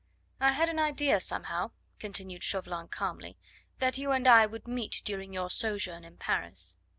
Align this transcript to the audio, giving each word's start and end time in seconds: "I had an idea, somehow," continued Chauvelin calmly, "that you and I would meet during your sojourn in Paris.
"I 0.39 0.53
had 0.53 0.67
an 0.67 0.79
idea, 0.79 1.19
somehow," 1.19 1.73
continued 1.99 2.41
Chauvelin 2.41 2.87
calmly, 2.87 3.37
"that 3.77 3.99
you 3.99 4.09
and 4.11 4.27
I 4.27 4.47
would 4.47 4.67
meet 4.67 5.03
during 5.05 5.31
your 5.31 5.51
sojourn 5.51 6.03
in 6.05 6.17
Paris. 6.17 6.75